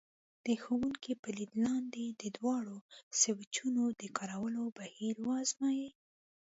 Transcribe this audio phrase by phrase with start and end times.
[0.45, 2.77] د ښوونکي په لید لاندې د دواړو
[3.21, 5.89] سویچونو د کارولو بهیر وازمایئ.